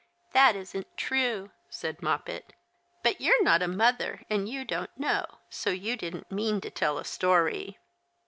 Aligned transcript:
"That 0.33 0.55
isn't 0.55 0.97
true," 0.97 1.51
said 1.69 1.99
Moj)pet. 1.99 2.53
"But 3.03 3.21
you're 3.21 3.43
not 3.43 3.61
a 3.61 3.67
mother, 3.67 4.23
and 4.31 4.49
you 4.49 4.65
don't 4.65 4.89
know, 4.97 5.27
so 5.51 5.69
you 5.69 5.95
didn't 5.95 6.31
mean 6.31 6.59
to 6.61 6.71
tell 6.71 6.97
a 6.97 7.05
story." 7.05 7.77